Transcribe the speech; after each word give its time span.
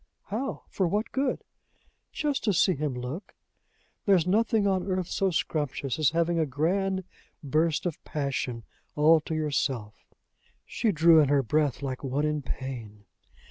How? 0.23 0.63
For 0.67 0.87
what 0.87 1.11
good?" 1.11 1.43
"Just 2.11 2.43
to 2.45 2.53
see 2.53 2.73
him 2.73 2.95
look. 2.95 3.35
There 4.07 4.15
is 4.15 4.25
nothing 4.25 4.65
on 4.65 4.81
earth 4.81 5.05
so 5.07 5.29
scrumptious 5.29 5.99
as 5.99 6.09
having 6.09 6.39
a 6.39 6.45
grand 6.47 7.03
burst 7.43 7.85
of 7.85 8.03
passion 8.03 8.63
all 8.95 9.19
to 9.19 9.35
yourself." 9.35 10.03
She 10.65 10.91
drew 10.91 11.19
in 11.19 11.29
her 11.29 11.43
breath 11.43 11.83
like 11.83 12.03
one 12.03 12.25
in 12.25 12.41
pain. 12.41 13.05